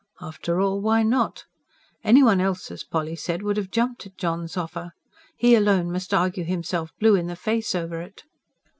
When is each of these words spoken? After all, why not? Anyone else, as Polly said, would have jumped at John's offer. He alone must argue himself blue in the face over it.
After 0.19 0.59
all, 0.59 0.81
why 0.81 1.03
not? 1.03 1.45
Anyone 2.03 2.41
else, 2.41 2.71
as 2.71 2.83
Polly 2.83 3.15
said, 3.15 3.43
would 3.43 3.55
have 3.55 3.69
jumped 3.69 4.07
at 4.07 4.17
John's 4.17 4.57
offer. 4.57 4.93
He 5.37 5.53
alone 5.53 5.91
must 5.91 6.11
argue 6.11 6.43
himself 6.43 6.91
blue 6.99 7.13
in 7.13 7.27
the 7.27 7.35
face 7.35 7.75
over 7.75 8.01
it. 8.01 8.23